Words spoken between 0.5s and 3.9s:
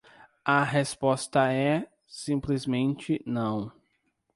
resposta é: simplesmente não.